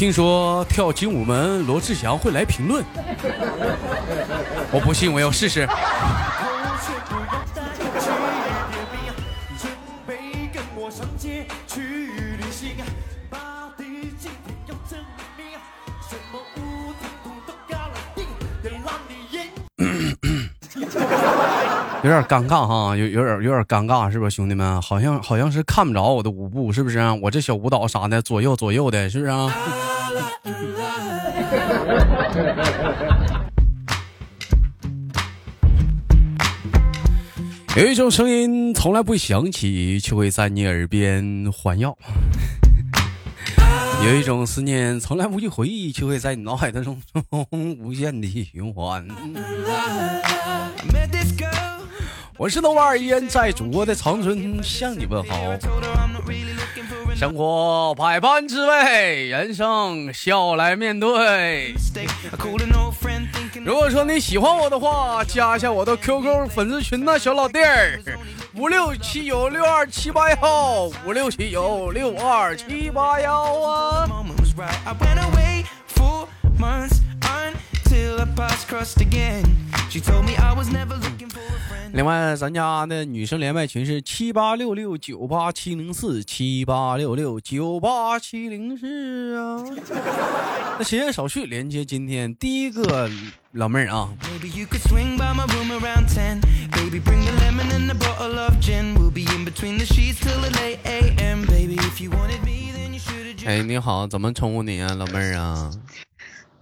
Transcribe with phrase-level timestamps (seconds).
[0.00, 2.82] 听说跳精武门，罗志祥会来评论。
[4.72, 5.68] 我不信，我要试试。
[22.02, 24.80] 有点尴尬哈，有有点有点尴尬，是不是兄弟们？
[24.80, 26.98] 好像好像是看不着我的舞步，是不是？
[27.22, 29.54] 我这小舞蹈啥的，左右左右的，是不是啊？
[37.76, 41.92] 有一种声音从来不会响起，却会在你耳边环绕；
[44.04, 47.00] 有一种思念从来不去回忆，却会在你脑海当中
[47.80, 49.06] 无限的循环。
[52.36, 55.36] 我是豆瓣儿依然在祖国的长春向你问好。
[57.14, 61.74] 生活百般滋味，人生笑来面对。
[63.64, 68.00] 如果说你喜欢我的话，加一下我的 QQ 粉丝群呐，小老弟儿，
[68.54, 74.08] 五六七九六二七八幺，五六七九六二七八幺啊。
[81.92, 89.64] 另外，咱家的女生连麦群是七八六六九八七零四七八六六九八七零四啊。
[90.78, 93.10] 那闲言少叙，连接今天第一个
[93.52, 94.08] 老妹儿啊。
[103.46, 105.70] 哎，你好，怎么称呼你啊，老妹儿啊？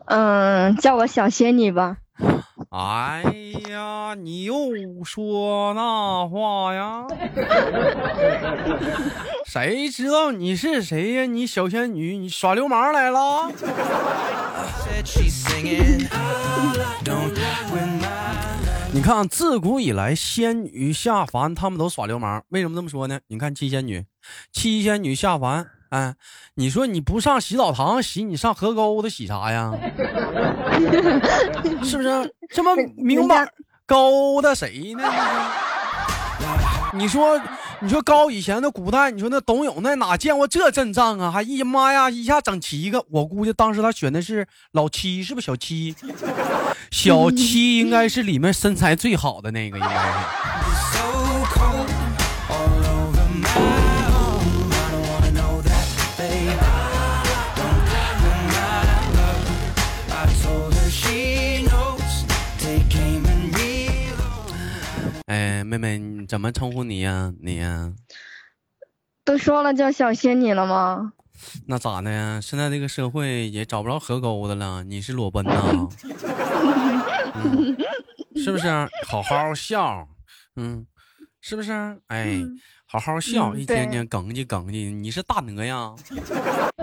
[0.06, 1.98] 嗯，叫我小仙女吧。
[2.76, 3.22] 哎
[3.70, 4.54] 呀，你又
[5.02, 7.06] 说那话呀？
[9.46, 11.24] 谁知道你是谁呀？
[11.24, 13.50] 你小仙女，你耍流氓来了？
[18.92, 22.44] 你看，自古以来，仙女下凡，他们都耍流氓。
[22.50, 23.18] 为什么这么说呢？
[23.28, 24.04] 你看七仙女，
[24.52, 25.66] 七仙女下凡。
[25.90, 26.14] 哎，
[26.54, 29.72] 你说你不上洗澡堂洗，你上河沟子洗啥呀？
[31.82, 33.48] 是不是这么明白？
[33.86, 35.02] 勾搭谁呢？
[36.94, 37.40] 你说，
[37.80, 41.30] 你说高以前的古代，你说那董永那哪见过这阵仗啊？
[41.30, 45.94] 还一妈呀，一下整七个，我估计当时他选的是老七，是不是小七？
[46.90, 50.67] 小七应该是里面身材最好的那个，应该是。
[65.26, 67.32] 哎，妹妹，你怎么称呼你呀？
[67.40, 67.92] 你呀？
[69.24, 71.12] 都说了叫小仙女了吗？
[71.66, 72.40] 那咋的呀？
[72.40, 75.88] 现在这个社会也找不着河沟的了，你是裸奔呐？
[78.36, 78.68] 是不是？
[79.06, 80.08] 好好笑，
[80.56, 80.86] 嗯，
[81.40, 81.72] 是不是？
[82.06, 82.40] 哎。
[82.90, 85.94] 好好笑，一天天梗叽梗叽，你是大鹅呀？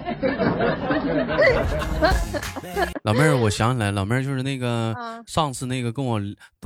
[3.01, 4.95] 老妹儿，我想起来，老妹儿就是那个
[5.25, 6.21] 上次那个跟我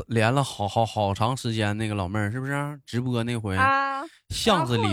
[0.08, 2.78] 连了好好好长时间那个老妹儿，是不是？
[2.86, 3.56] 直播那回，
[4.28, 4.84] 巷子里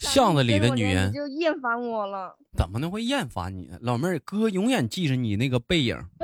[0.00, 2.34] 巷子里的女人就厌烦我了。
[2.56, 3.70] 怎么能会厌烦你？
[3.82, 6.02] 老妹儿，哥永远记着你那个背影，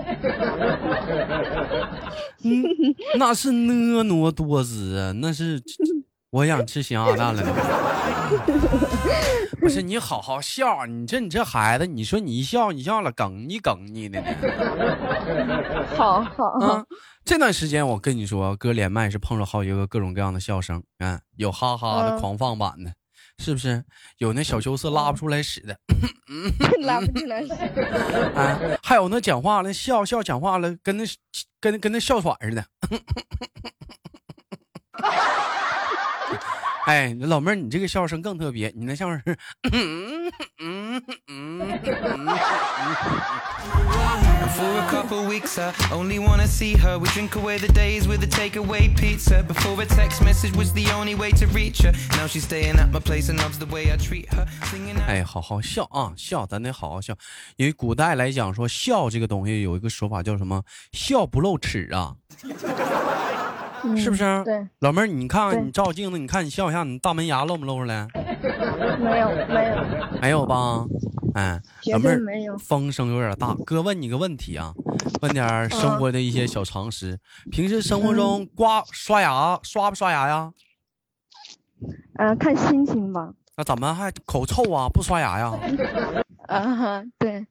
[3.18, 5.62] 那是婀娜多姿啊，那是。
[6.36, 7.42] 我想吃咸鸭蛋了，
[9.58, 14.28] 不是你好好笑，你这你这孩子，你说你一笑你笑了，梗你梗你的呢。
[15.96, 16.84] 好好啊，
[17.24, 22.92] 这段时间我跟你说，哥连麦是碰着好几个各种各样的笑声，啊，有哈哈的狂放版的，
[23.38, 23.82] 是不是？
[24.18, 25.78] 有那小羞涩拉不出来屎的，
[26.84, 27.54] 拉不出来屎。
[28.34, 31.04] 啊，还有那讲话那笑笑讲话了，跟那
[31.58, 32.62] 跟跟那哮喘似的。
[36.86, 39.36] 哎，老妹儿，你这个笑声更特别，你那笑声是。
[55.08, 57.16] 哎，好好笑啊，笑，咱得好好笑。
[57.56, 60.62] 因为古代来讲说笑这个东西有一个说法叫什么？
[60.92, 62.14] 笑不露齿啊。
[63.94, 64.42] 是不是？
[64.44, 68.08] 对，老妹儿，你看看你照镜子，你看你笑一下，你大门牙露没露出来？
[68.98, 69.76] 没有，没有，
[70.22, 70.84] 没有吧？
[71.34, 71.60] 哎，
[71.92, 73.54] 老妹儿，风声有点大。
[73.66, 74.72] 哥问你个问题啊，
[75.20, 77.18] 问点生活的一些小常识。
[77.50, 80.50] 平时生活中刮刷牙刷不刷牙呀？
[82.18, 83.34] 嗯，看心情吧。
[83.58, 84.88] 那怎么还口臭啊？
[84.88, 85.52] 不刷牙呀？
[86.48, 87.46] 啊，对。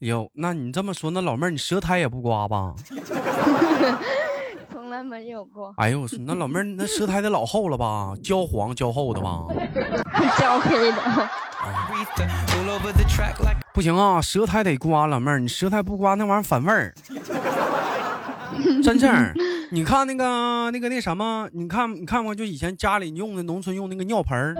[0.00, 2.74] 哟，那你这么说，那老妹儿你舌苔也不刮吧？
[5.02, 8.12] 没有过，哎呦我说，那老妹儿那舌苔得老厚了吧？
[8.22, 9.44] 焦黄焦厚的吧？
[10.38, 10.96] 焦黑的。
[13.72, 16.94] 不行啊，舌苔得刮，老妹儿，你舌苔不刮那玩意儿反味儿。
[18.82, 19.34] 真正儿，
[19.70, 24.54] 你看那个那个那什么，你看你看过就以前家里用的农村用那个尿盆儿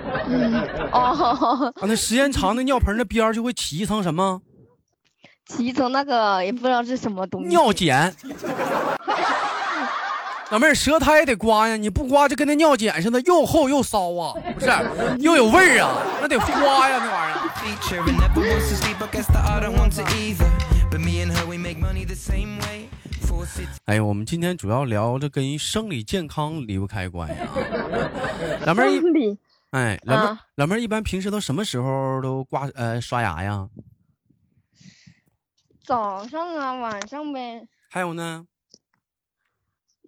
[0.92, 4.40] 哦，啊，那时间长那尿盆儿那边儿就会起一层什么
[5.46, 7.48] 起一层那个也不知道是什么东西。
[7.48, 8.14] 尿碱。
[10.50, 14.66] 老妹儿，舌苔也得刮呀，你不刮就跟那尿碱似的，又厚又骚啊，不是，
[15.20, 17.40] 又有味儿啊，那得刮呀，那玩意儿。
[23.86, 27.48] 哎，我们今天主要聊这跟生理健康离不开关系啊。
[28.66, 28.90] 老妹儿
[29.70, 33.68] 哎，老妹儿啊，老妹儿一般平时都什么时候都刮呃刷牙呀？
[35.84, 37.68] 早上啊，晚上呗。
[37.88, 38.44] 还有呢，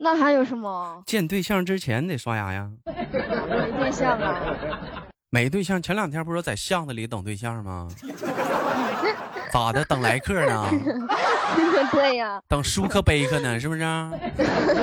[0.03, 1.01] 那还有什么？
[1.07, 2.69] 见对象之前得刷牙呀。
[2.85, 4.41] 没对象啊？
[5.31, 7.89] 没对象，前两天不是在巷子里等对象吗？
[9.53, 9.85] 咋的？
[9.85, 10.69] 等来客呢？
[11.93, 13.61] 对呀、等舒克贝克呢？
[13.61, 14.11] 是不是啊？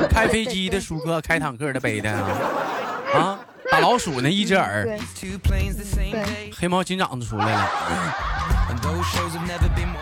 [0.09, 2.29] 开飞机的舒克，开坦克的贝的啊？
[3.13, 3.39] 啊，
[3.69, 4.29] 打老鼠呢？
[4.29, 4.87] 一只耳.
[6.57, 7.69] 黑猫警长都出来了。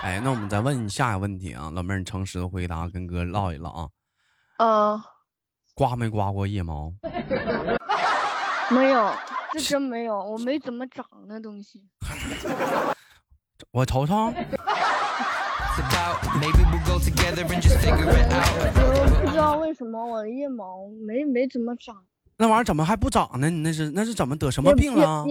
[0.04, 3.88] 哎，那我们再问你下一个问题啊，老妹儿，你诚实的回答，跟哥唠一唠啊。
[4.57, 5.04] 啊
[5.74, 6.92] 刮没刮过腋毛？
[8.71, 9.13] 没有
[9.54, 11.88] 这真没有我没怎么长那东西。
[13.71, 14.33] 我头上我
[19.21, 22.04] 不知道为什么我的腋毛没没怎么长
[22.38, 23.50] 那玩意儿怎么还不长呢？
[23.50, 25.25] 你那是那是怎么得什么病了？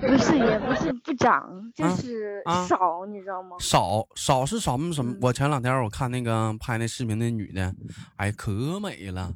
[0.00, 3.56] 不是，也不是不长，就啊是啊少，你知道吗？
[3.60, 5.12] 少少是什么什么？
[5.12, 7.72] 嗯我前两天我看那个拍那视频，那女的，
[8.16, 9.32] 哎，可美了，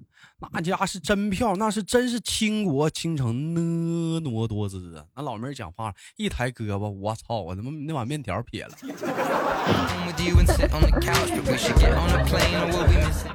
[0.51, 5.05] 那家是真漂亮，那是真是倾国倾城婀娜多姿啊！
[5.17, 8.73] 那老妹儿讲话一抬胳膊，我操，我他妈那碗面条撇了。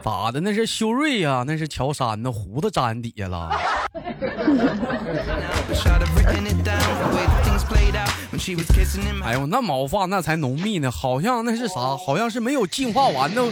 [0.04, 0.40] 咋的？
[0.42, 3.50] 那是修睿呀，那是乔杉呢，胡子粘底下了。
[9.24, 11.98] 哎呦，那毛发那才浓密呢，好像那是啥？
[11.98, 13.44] 好像是没有进化完的，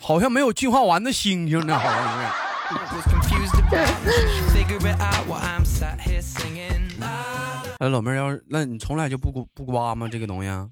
[0.00, 2.26] 好像没有进化完的猩猩呢，好像是。
[7.78, 10.08] 哎，老妹儿，要是那你从来就不不刮吗？
[10.08, 10.68] 这个东西啊，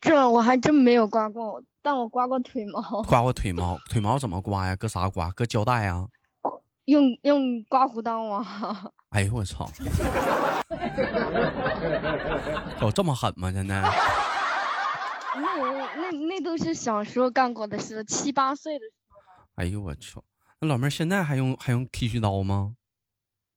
[0.00, 4.76] 这我还真没有刮过，但我刮过腿毛，刮过腿毛，腿毛怎么刮呀？
[4.76, 5.30] 搁啥刮？
[5.32, 6.06] 搁胶带啊？
[6.84, 8.90] 用用刮胡刀啊。
[9.10, 9.68] 哎呦我操！
[12.80, 13.50] 有这么狠吗？
[13.52, 13.80] 现在？
[15.34, 15.56] 那
[15.96, 19.18] 那那都是小时候干过的事，七八岁的时候。
[19.56, 20.22] 哎呦我操！
[20.60, 22.74] 那老妹儿现在还用还用剃须刀吗？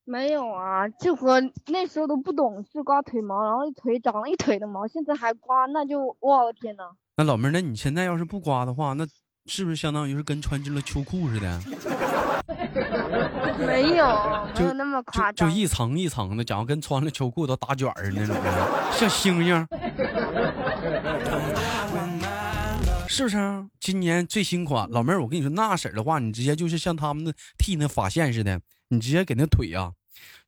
[0.06, 6.84] 没有啊，就和那时候都不懂事，刮腿毛，然后腿长了一腿的毛，现在还刮，那就哇，我天呐！
[7.18, 9.06] 那老妹儿，那你现在要是不刮的话，那
[9.46, 11.60] 是不是相当于是跟穿进了秋裤似的？
[13.60, 14.06] 没有，
[14.48, 15.50] 没就有那么就夸张。
[15.50, 19.68] 就一层一层的，假如跟穿了秋裤都打卷儿那种的，像星星，
[23.14, 23.68] 是不是啊？
[23.80, 29.92] 今年最新款，老妹儿，我跟你说，那色儿的话，你直接就是像他们那剃那发线似的，你直接给那腿啊，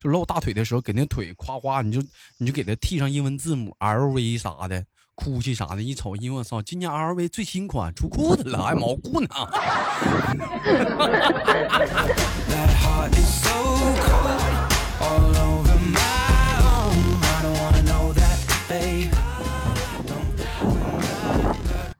[0.00, 2.02] 就露大腿的时候，给那腿夸夸，你就
[2.38, 4.84] 你就给他剃上英文字母 L V 啥的。
[5.14, 9.28] 哭泣啥的，一瞅，因为我操，今年 L V 最新款出裤子了，还毛裤呢。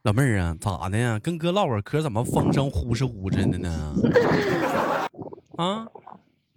[0.06, 1.18] 老妹儿啊，咋的呀？
[1.20, 3.92] 跟哥唠会儿嗑，怎么风声呼哧呼哧的呢？
[5.58, 5.84] 啊，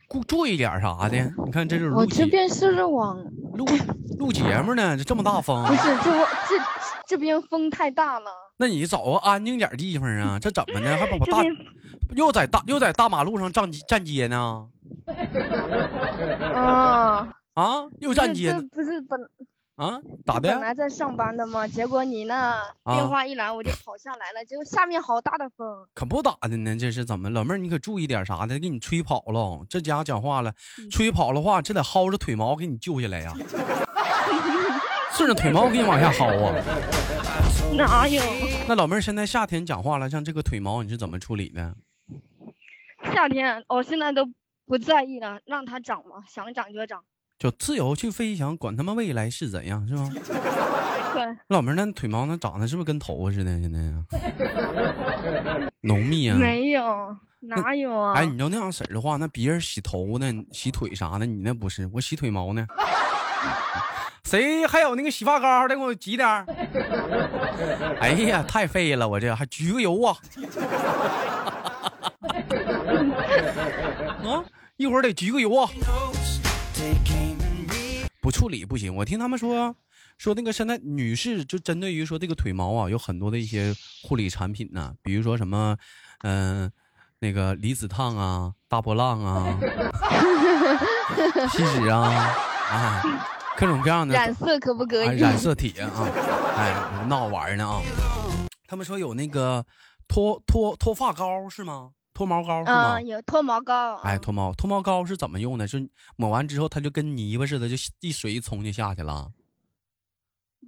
[0.07, 1.17] 注注意点啥的？
[1.43, 3.17] 你看这是录节我这边是网，
[3.55, 3.65] 录
[4.19, 6.63] 录节目呢，这这么大风不，是这这
[7.07, 10.37] 这边风太大了，那你找个安静点地方啊？
[10.39, 10.95] 这怎么的？
[10.95, 11.43] 还把我大
[12.15, 14.67] 又在大又在大马路上站街站街呢？
[16.53, 19.19] 啊，啊，又站街不是本
[19.79, 20.59] 啊，咋的本？
[20.59, 21.65] 来在上班的嘛？
[21.65, 22.35] 结果你那
[22.83, 27.29] 啊电话一来，我就跑下来了，结果下面好大的风，可不咋的呢，这是怎么？
[27.29, 29.65] 老妹儿，你可注意点啥的，给你吹跑了。
[29.69, 30.53] 这家伙讲话了，
[30.91, 33.33] 吹跑了话，这得薅着腿毛给你救下来呀、
[35.15, 36.53] 顺着腿毛给你往下薅啊。
[37.77, 38.21] 哪有？
[38.67, 41.73] 那老妹儿现在夏天讲话了，像这个腿毛你是怎么处理的？
[43.13, 44.27] 夏天我现在都
[44.65, 47.01] 不在意了，让它长嘛，想长就长。
[47.39, 50.09] 就自由去飞翔，管他妈未来是怎样，是吧？
[51.13, 53.59] 对，老妹儿那腿毛那长得是不是跟头发似的？
[53.61, 54.03] 现在呀，
[55.81, 56.37] 浓密啊。
[56.37, 58.13] 没有，哪有啊？
[58.13, 61.89] 哎，你要那样式儿的话，那别人洗头呢、洗腿啥的，你那不是？
[61.93, 62.67] 我洗腿毛呢。
[64.25, 66.45] 谁还有那个洗发膏的，给我挤点儿。
[68.01, 70.15] 哎呀，太费了，我这还焗个油啊。
[74.27, 74.43] 啊，
[74.75, 75.69] 一会儿得焗个油啊。
[78.21, 78.95] 不处理不行。
[78.95, 79.75] 我听他们说，
[80.17, 85.77] 说那个现在女士就针对于说这个腿毛啊，有很多的一些护理产品呢、比如说什么，
[86.23, 86.71] 嗯、
[87.19, 89.59] 那个离子烫啊、大波浪啊、
[91.49, 92.01] 锡纸啊，
[92.69, 93.01] 啊，
[93.57, 95.17] 各种各样的染色可不可啊以？
[95.17, 95.89] 染色体啊，
[96.55, 97.81] 哎，闹玩呢啊。
[98.67, 99.65] 他们说有那个
[100.07, 101.91] 脱脱脱发膏是吗？
[102.19, 102.97] 脱毛膏是吗？
[102.97, 103.95] 嗯，有脱毛膏。
[104.03, 105.65] 哎，脱毛脱毛膏是怎么用的？
[105.65, 109.31] 是抹完之后，它就跟泥巴似的，就一水一冲就下去了。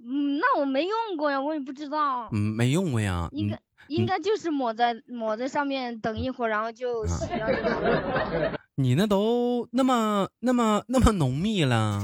[0.02, 2.26] 嗯，那我没用过呀，我也不知道。
[2.32, 3.28] 嗯，没用过呀。
[3.32, 8.58] 应该嗯，应该就是抹在抹在上面，等一会儿，然后就洗了。
[8.76, 12.02] 你那都那么那么那么浓密了，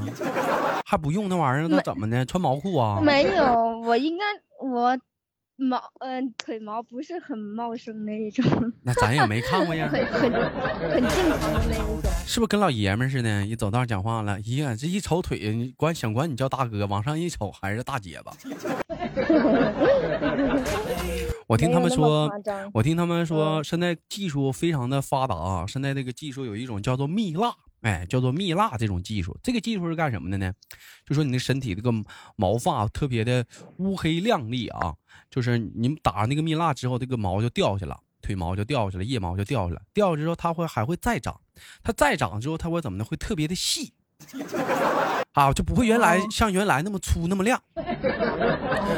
[0.85, 2.23] 还不用那玩意儿，那怎么的？
[2.27, 3.01] 穿毛裤啊？
[3.01, 4.25] 没有，我应该
[4.63, 4.95] 我
[5.61, 8.45] 毛嗯、腿毛不是很茂盛那一种，
[8.85, 12.11] 那咱也没看过呀， 很很很正常的那一种。
[12.25, 13.45] 是不是跟老爷们儿似的？
[13.45, 18.33] 一走道讲话了，咦呀，这一瞅腿，你管想管你叫大哥，往上一瞅还是大姐吧？
[21.49, 22.31] 我听他们说，
[22.73, 25.65] 我听他们说，嗯现在技术非常的发达啊！
[25.67, 29.39] 现在这个技术有一种叫做蜜蜡，哎，叫做蜜蜡这种技术。
[29.43, 30.53] 这个技术是干什么的呢？
[31.07, 31.93] 就说你的身体这个
[32.37, 33.45] 毛发特别的
[33.77, 34.95] 乌黑亮丽啊，
[35.31, 41.41] 就是你打上那个蜜蜡之后，这个毛就掉下来了，腿毛就掉下来，腋毛就掉下来，掉下来之后它会还会再长，
[41.83, 43.05] 它再长之后它会怎么呢？
[43.05, 43.93] 会特别的细。
[45.35, 47.63] 啊，就不会原来哦像原来那么粗那么亮，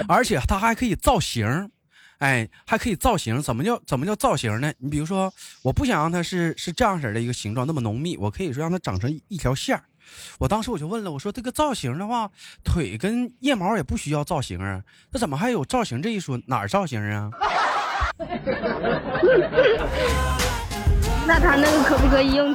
[0.09, 1.71] 而且它还可以造型，
[2.21, 3.41] 哎，还可以造型。
[3.43, 4.73] 怎么叫怎么叫造型呢？
[4.79, 9.83] 你比如说，我不想让它是是这样式儿的一个形状，那么浓密，我可以说让它长成一一条线儿。
[10.39, 12.31] 我当时我就问了，我说这个造型的话，
[12.63, 16.39] 腿跟腋毛也不需要造型啊，那怎么还有造型这一说？
[16.47, 17.31] 哪儿造型啊？
[21.27, 22.53] 那他那个可不可以用？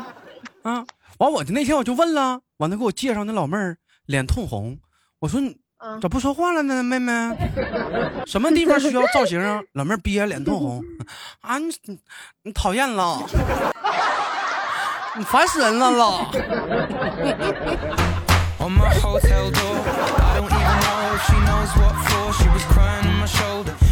[0.64, 0.86] 啊，
[1.18, 4.78] 完我就那天我就问了，完他给我介绍那老妹儿，脸通红，
[5.20, 7.12] 我说你嗯，咋不说话了呢，妹妹？
[8.26, 9.60] 什么地方需要造型啊？
[9.74, 10.84] 老妹儿憋着脸通红，
[11.42, 12.00] 啊，你你
[12.44, 13.20] 你讨厌了，
[15.18, 16.32] 你烦死人了啦！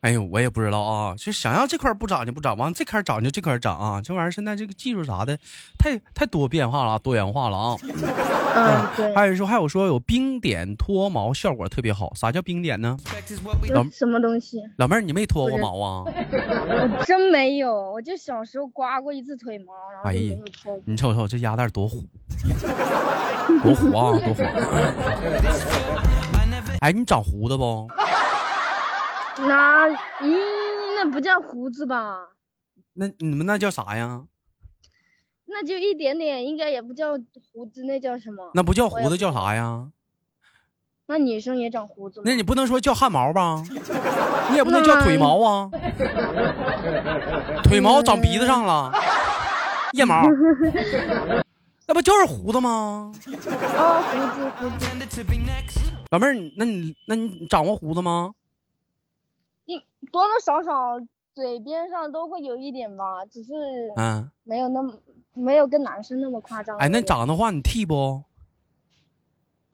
[0.00, 5.38] 哎呦，我也不知道啊，就想要这块不长就不长，完这块儿长就这块儿长啊，这玩意儿现在这个技术啥的，
[5.78, 7.76] 太太多变化了啊，多元化了啊。
[8.54, 13.36] 嗯，对，还有说还有说有冰点脱毛效果特别好，啥叫冰点呢这
[13.90, 14.58] 什么东西？
[14.76, 16.04] 老妹儿你没脱过毛啊？
[16.04, 20.36] 我真没有，我就小时候刮过一次腿毛，然后哎呀。
[20.84, 22.04] 你瞅瞅这鸭蛋多虎，
[23.62, 24.42] 多虎啊，多虎！
[26.82, 27.88] 哎，你长胡子不？
[29.46, 30.36] 那咦，
[30.96, 32.30] 那不叫胡子吧？
[32.94, 34.24] 那你们那叫啥呀？
[35.46, 37.12] 那就一点点，应该也不叫
[37.52, 38.50] 胡子，那叫什么？
[38.54, 39.90] 那不叫胡子叫啥呀？
[41.06, 42.24] 那女生也长胡子吗？
[42.26, 43.62] 那你不能说叫汗毛吧？
[44.50, 45.70] 你也不能叫腿毛啊？
[47.62, 48.90] 腿毛长鼻子上了，
[49.92, 50.24] 腋毛，
[51.86, 53.12] 那不就是胡子吗？
[53.26, 55.78] 哦，胡子胡子，tended to be next.
[56.10, 58.34] 老妹儿，你那你那你掌握胡子吗？
[60.10, 61.00] 多多少少
[61.34, 63.52] 嘴边上都会有一点吧，只是
[63.96, 64.92] 嗯，没有那么
[65.32, 66.76] 没有跟男生那么夸张。
[66.78, 68.22] 哎，那长的话你剃不？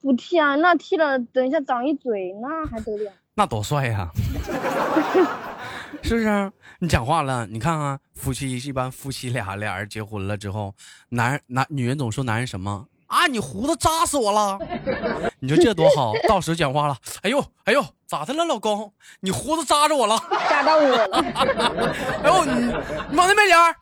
[0.01, 0.55] 不剃啊？
[0.55, 3.11] 那剃了，等一下长一嘴，那还得了？
[3.33, 4.09] 那多帅呀、
[6.03, 6.51] 是不是？
[6.81, 10.73] 你讲话了，你看看夫妻一般夫妻俩俩人结婚了之后，
[11.09, 13.27] 男人男女人总说男人什么啊？
[13.27, 14.57] 你胡子扎死我了！
[15.41, 18.93] 你说这多好，到时讲话了，哎呦哎呦，咋的了，老公？
[19.19, 20.17] 你胡子扎着我了！
[20.49, 21.93] 扎到我了，
[22.23, 22.67] 哎呦你
[23.09, 23.75] 你往那边点儿！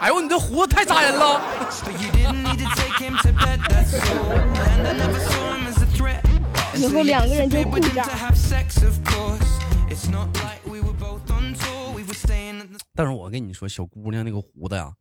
[0.00, 1.38] 哎呦你这胡子太扎人了
[1.84, 4.32] ！But you didn't need to take him to bed, that's all.
[4.32, 6.22] And I never saw him as a threat.
[6.74, 8.04] 以后两个人就 with him 扎
[12.98, 14.92] 但是我跟你说，小姑娘那个胡子呀，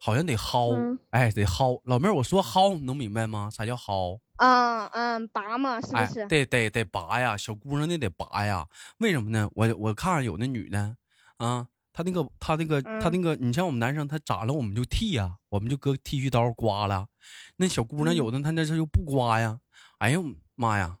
[0.00, 1.78] 好像得薅，嗯哎，得薅。
[1.84, 3.50] 老妹儿，我说薅，你能明白吗？
[3.52, 4.18] 啥叫薅？
[4.38, 8.66] 嗯嗯，拔嘛，是不哎是？，得得得拔呀，小姑娘那得拔呀。
[8.96, 9.46] 为什么呢？
[9.52, 10.96] 我我看有那女的，
[11.36, 17.08] 啊，她那个她那个她那个，你像我们男生，他咋了我们就剃呀，我们就搁剃须刀刮了。
[17.56, 19.58] 那小姑娘有的她那她就不刮呀，
[19.98, 20.24] 哎呦
[20.54, 20.96] 妈呀，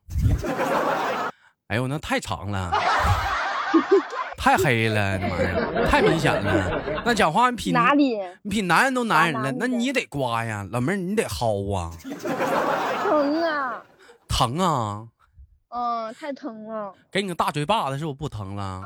[1.68, 2.70] 哎呦那太长了，
[4.44, 7.02] 太黑了，那玩意儿太明显了。
[7.02, 11.90] 那讲话你比哪里你比男人都男人了，那你也得刮呀，老妹儿你得薅啊，
[13.08, 13.82] 疼啊？
[14.28, 15.08] 疼啊！
[15.70, 16.92] 嗯，太疼了。
[17.10, 18.82] 给你个大嘴巴子，是不是不疼了？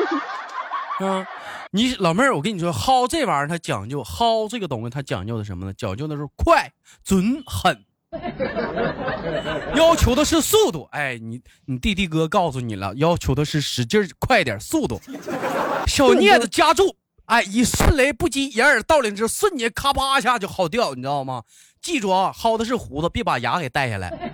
[1.00, 1.28] 啊，
[1.70, 5.74] 你老妹儿，我跟你说，薅这玩意儿它讲究，薅这个东西它讲究的什么呢？
[5.74, 6.72] 讲究的是快、
[7.04, 7.84] 准、狠，
[9.74, 10.88] 要求的是速度。
[10.92, 15.00] 哎，你你弟弟哥告诉你了，要求的是使劲快点，速度。
[15.86, 21.42] 小镊子夹住，哎，以迅雷不及掩耳盗铃之瞬间，咔吧一下就薅掉，你知道吗？
[21.82, 24.08] 记住啊，薅的是胡子，别把牙给带下来。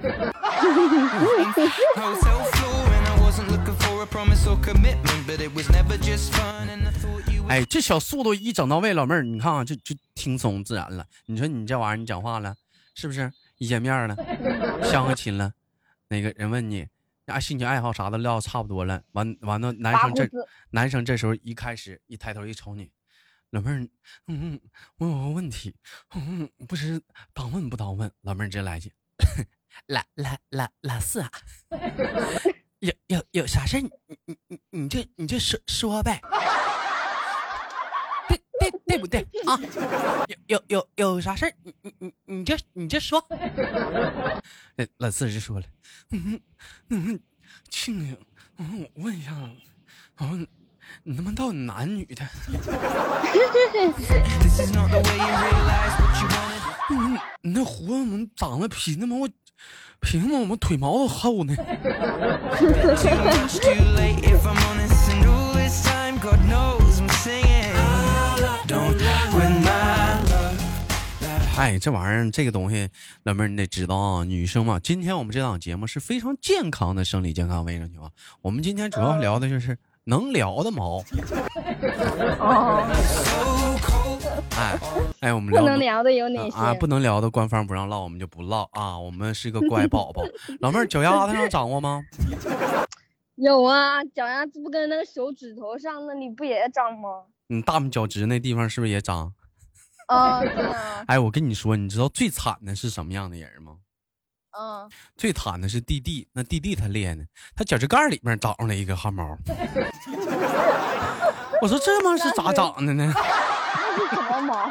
[7.48, 11.04] 哎，这小速度一整到位，老妹儿，你看啊，就就轻松自然了。
[11.26, 12.54] 你说你这玩意儿，你讲话了，
[12.94, 13.32] 是不是？
[13.60, 14.16] 一见面了，
[14.82, 15.52] 相个亲了，
[16.08, 16.88] 那个人问你
[17.26, 20.26] 啊，兴趣爱好啥的聊差不多了，完完了，男生这
[20.70, 22.90] 男生这时候一开始一抬头一瞅你，
[23.50, 23.80] 老妹儿，
[24.28, 24.60] 嗯嗯，
[24.96, 25.76] 我有个问题，
[26.14, 27.02] 嗯，不知
[27.34, 28.90] 当问不当问，老妹儿直接来一句，
[29.88, 31.30] 老老老老四啊，
[32.80, 33.90] 有有有啥事你
[34.24, 36.18] 你你就你就说说呗。
[38.90, 39.56] 对不对啊？
[40.26, 41.52] 有有有有啥事儿？
[41.62, 43.24] 你你你你就你就说。
[44.74, 45.66] 那老四就说了，
[46.10, 46.40] 嗯
[46.88, 47.20] 嗯，
[47.68, 48.16] 庆庆，
[48.58, 49.30] 嗯，我问一下，
[50.18, 50.44] 嗯，
[51.04, 52.26] 你他妈到底男女的
[54.42, 56.60] ？This is not the way you realize what you wanted.
[56.90, 59.28] 嗯，你那胡子怎么长得比他妈我，
[60.00, 61.54] 比他妈我们腿毛都厚呢？
[71.56, 72.88] 哎，这玩意儿，这个东西，
[73.24, 78.10] 老妹儿你得知道啊，女生嘛，今天我们这档节目是非常健康的生理健康卫生情况。
[78.40, 81.04] 我们今天主要聊的就是能聊的毛。
[82.38, 82.86] 哦，
[84.56, 84.78] 哎
[85.20, 86.56] 哎，我们不能聊的有哪些？
[86.56, 88.98] 啊，不能聊的，官方不让唠，我们就不唠啊。
[88.98, 90.22] 我们是个乖宝宝。
[90.60, 92.02] 老妹儿，脚丫子上长过吗？
[93.36, 97.24] 有啊，脚丫子不跟那个手指头上那里不也长吗？
[97.52, 99.34] 你大拇脚趾那地方是不是也长？
[100.06, 100.40] 啊，
[101.08, 103.74] 哎，我跟你说，你知道最惨的是什么样的人吗？
[104.56, 107.24] 嗯，最惨的是弟弟，那弟弟他练呢，
[107.56, 109.36] 他脚趾盖里面长出来一个汗毛。
[111.60, 113.12] 我说这他妈是咋长的呢？
[113.16, 114.70] 那是什么毛？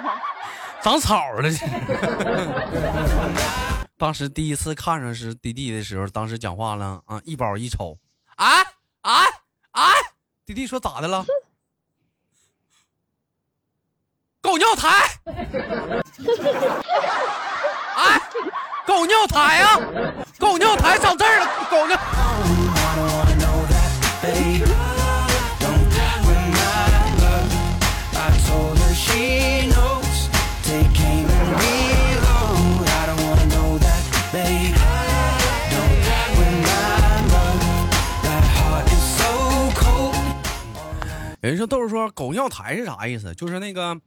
[0.81, 1.49] 长草了。
[3.97, 7.97] 当时第一次看上是弟弟的时候，当时讲话了啊，一宝一瞅，
[8.37, 8.61] 啊
[9.01, 9.25] 啊
[9.71, 9.91] 啊！
[10.45, 11.25] 弟弟说咋的了？
[14.41, 15.05] 狗尿台。
[17.95, 18.21] 哎，
[18.87, 19.77] 狗尿台、啊，
[20.39, 21.99] 狗尿台长这儿了，狗尿。
[41.41, 43.33] 人说豆豆说狗尿台是啥意思？
[43.33, 43.99] 就是那个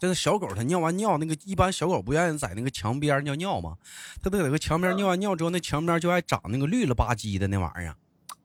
[0.00, 3.74] 这个小狗它尿完尿，那个一般小狗不愿意在那个墙边尿尿嘛？
[4.22, 7.94] 它得在个墙边尿完尿之后，那墙边就爱长那个绿了吧唧的那玩意儿，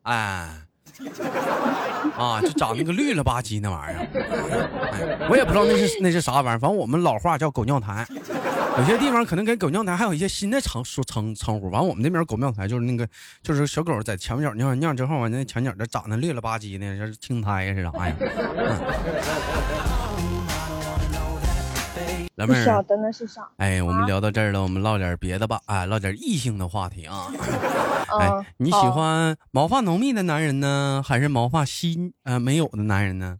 [0.04, 0.50] 哎，
[2.18, 4.08] 啊，就长那个绿了吧唧那玩意儿。
[4.92, 8.06] 哎，我也不知道那是那是啥玩意儿，反正我们老话叫狗尿苔。
[8.76, 11.70] 有些地方可能跟狗尿苔还有一些新的称说称称呼。
[11.70, 13.08] 完，我们那边狗尿苔就是那个，
[13.44, 18.16] 就是小狗在墙角尿完尿之后，完那墙角这长得绿了吧唧的，像是青苔是啥呀？
[22.46, 23.50] 老妹不晓儿，得那是啥。
[23.58, 27.28] 哎，我们聊到这儿了，我们唠点别的吧，哎，唠点异性的话题啊。
[28.20, 33.40] 哎嗯，，你喜欢毛发浓密的男人呢，还是毛发稀呃没有的男人呢？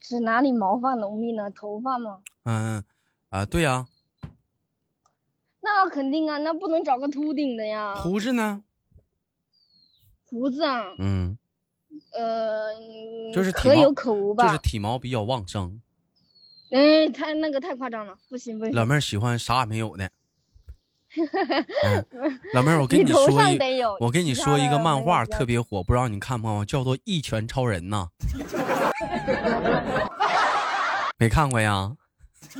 [0.00, 1.50] 指哪里毛发浓密呢？
[1.50, 2.18] 头发吗？
[2.44, 2.84] 嗯
[3.30, 3.86] 啊，对呀、
[5.62, 7.94] 那肯定啊，那不能找个秃顶的呀。
[7.96, 8.62] 胡子呢？
[10.26, 11.36] 胡子啊，嗯，
[12.12, 12.68] 呃，
[13.32, 14.46] 就是可有可无吧。
[14.46, 15.80] 就是体毛比较旺盛。
[16.74, 18.74] 哎，太那个太夸张了，不行不行。
[18.74, 20.10] 老妹儿喜欢啥也没有的。
[21.14, 22.04] 嗯
[22.52, 23.60] 老妹儿，我跟你说一，
[24.00, 28.08] 我跟你说一个漫画特别火，不知道你看没看过，叫做《一拳超人》呐。
[31.16, 31.92] 没看过呀？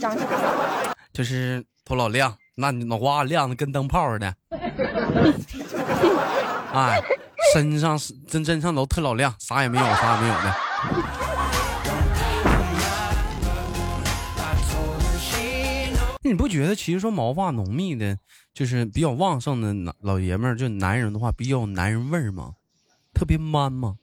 [0.00, 0.24] 长 啥？
[1.12, 4.33] 就是头老亮，那脑瓜子亮的跟灯泡似的。
[6.72, 7.03] 哎，
[7.53, 10.55] 身上是真身上都特老亮，啥也没有，啥也没有的。
[16.35, 18.18] 你不觉得其实说毛发浓密的，
[18.53, 22.55] 就是比较旺盛的男老爷们儿，就男人的话比较有男人味儿吗？
[23.14, 23.99] 特别 man 吗？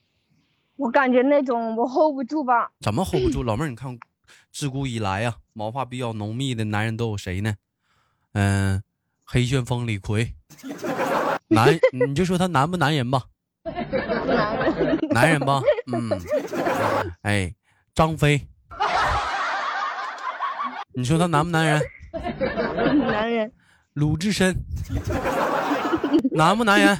[0.76, 2.70] 我感觉那种我 hold 不住吧。
[2.80, 3.42] 怎么 hold 不住？
[3.44, 3.98] 老妹儿，你看，
[4.50, 7.54] 自古以来呀、毛发比较浓密的男人都有谁呢？
[8.32, 8.82] 嗯、
[9.24, 10.32] 黑旋风李逵，
[11.48, 13.24] 男，你就说他男不男人吧？
[15.10, 15.60] 男人吧？
[15.92, 16.08] 嗯，
[17.20, 17.54] 哎，
[17.94, 18.48] 张飞，
[20.94, 21.82] 你说他男不男人？
[22.12, 23.50] 男人，
[23.94, 24.54] 鲁智深，
[26.32, 26.98] 男不男人？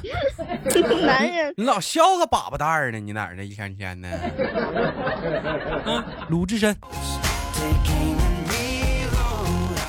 [1.05, 2.99] 男人，你老笑个粑粑蛋儿呢？
[2.99, 3.45] 你哪儿的？
[3.45, 4.09] 一天天的。
[5.85, 6.75] 嗯，鲁智深.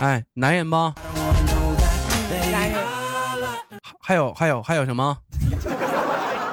[0.00, 0.94] 哎，男人吧
[2.52, 2.78] 男人，
[4.00, 5.16] 还有还有还有什么？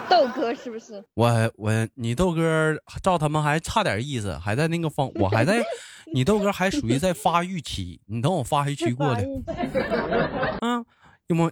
[0.09, 1.03] 豆哥是不是？
[1.15, 5.61] 我我你豆哥照他们还差点意思，还在那个方，我还在，
[6.13, 9.25] 你豆哥还属于在发育期，你等我发育期过来，
[10.59, 10.83] 啊，
[11.27, 11.51] 因为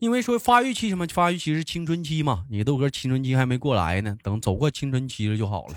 [0.00, 1.06] 因为说发育期什么？
[1.08, 5.74] 发育期是青春期嘛，你豆哥青春期还没过来呢，等走过青春期了就好了，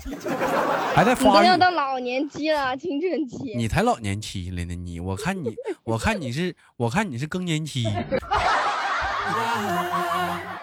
[0.94, 1.46] 还在你都发育。
[1.46, 3.54] 要到老年期了，青春期。
[3.56, 5.54] 你才老年期了呢，你我看你，
[5.84, 7.88] 我看你是，我看你是更年期。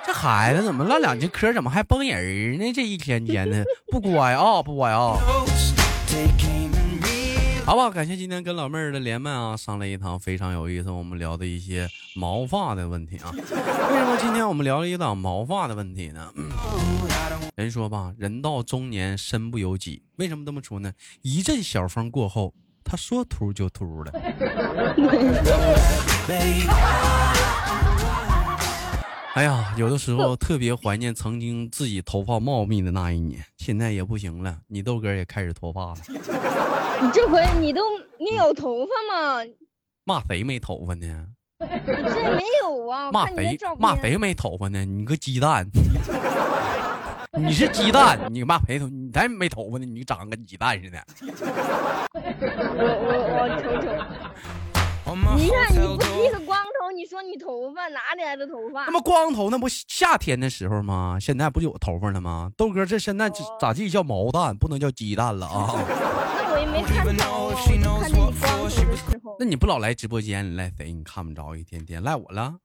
[0.06, 2.72] 这孩子怎么唠两句嗑，怎么还崩人呢？
[2.74, 5.18] 这一天天的不乖啊，不乖啊.
[7.70, 13.30] 好吧，感谢今天跟老妹儿的连麦啊，上了一堂非常有意思，我们聊的一些毛发的问题啊。
[13.32, 16.34] 为什么今天我们聊了一档毛发的问题呢？
[16.36, 16.50] 嗯
[17.58, 20.92] 人说吧，人到中年身不由己，为什么这么说呢？
[21.22, 24.12] 一阵小风过后，他说秃就秃了。
[29.36, 34.58] 哎呀，有的时候特别怀念曾经自己头发茂密的那一年，现在也不行了。
[34.68, 35.98] 你豆哥也开始脱发了，
[37.02, 37.82] 你这回你都
[38.18, 39.44] 你有头发吗？
[40.04, 41.28] 骂谁没头发呢？
[41.60, 43.12] 你这没有啊？
[43.12, 44.84] 骂谁骂谁没头发呢？
[44.84, 45.66] 你个鸡蛋！
[47.38, 48.88] 你是鸡蛋， 你骂谁头？
[48.90, 51.02] 你才没头发呢，你长得跟鸡蛋似的。
[52.12, 52.12] 我
[53.06, 53.88] 我我瞅瞅，
[55.38, 58.92] 你看你不剃个光头，你说你头发哪里来的头发那？
[58.92, 61.18] 么光头那不夏天的时候吗？
[61.20, 62.52] 现在不就有头发了吗？
[62.58, 65.76] 豆哥这现在咋地叫毛蛋，不能叫鸡蛋了啊！
[66.50, 68.84] 那我也没看着啊，我看见你光头的时
[69.24, 69.46] 候那。
[69.46, 70.92] 你不老来直播间，你赖谁？
[70.92, 72.58] 你看不着，一天天赖我了。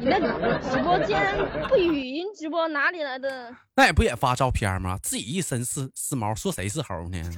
[0.00, 0.18] 你那
[0.60, 1.36] 直播间
[1.68, 3.54] 不语音直播哪里来的？
[3.74, 4.98] 那也不也发照片吗？
[5.02, 7.22] 自己一身四四毛，说谁是猴呢.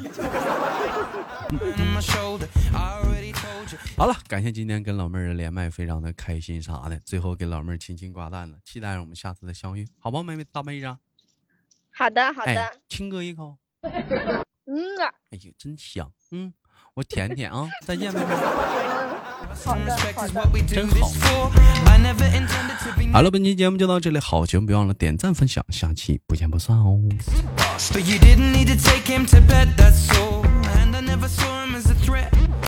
[3.96, 6.96] 好了，感谢今天跟老妹儿的连麦，非常的开心啥的。
[7.04, 10.96] 最后给老妹儿亲亲挂蛋了，期待我们下次的相遇，好吧，妹妹大妹子？
[11.90, 13.56] 好的好哎的，，亲哥一口。
[14.68, 16.52] 嗯啊，哎呀，真香，嗯，
[16.94, 18.26] 我舔舔啊，再见， 妹妹。
[19.64, 20.86] 好的，好的真
[23.12, 23.22] 好。
[23.22, 27.00] 了，本期节目就到这里，好，节目别忘了点赞、分享，下期不见不散哦。